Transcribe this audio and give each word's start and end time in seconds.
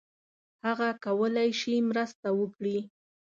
هغه 0.65 0.89
کولای 1.05 1.49
شي 1.59 1.75
مرسته 1.89 2.27
وکړي. 2.39 2.77